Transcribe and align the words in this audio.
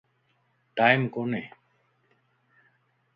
ٽيم 0.77 1.01
ڪوني 1.13 1.43